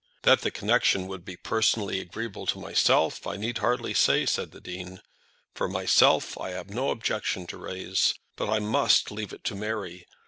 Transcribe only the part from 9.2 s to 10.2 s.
it to Mary.